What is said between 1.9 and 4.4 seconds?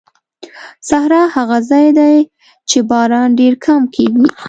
دی چې باران ډېر کم کېږي.